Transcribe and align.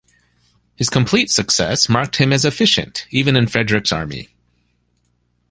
His 0.75 0.89
complete 0.89 1.29
success 1.29 1.87
marked 1.87 2.15
him 2.15 2.33
as 2.33 2.43
efficient, 2.43 3.05
even 3.11 3.35
in 3.35 3.45
Frederick's 3.45 3.91
army. 3.91 4.29